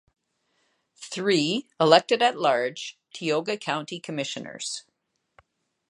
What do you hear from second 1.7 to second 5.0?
elected at large, Tioga County Commissioners.